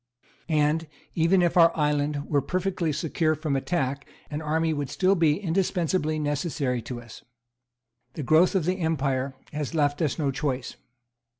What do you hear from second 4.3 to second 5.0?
an army would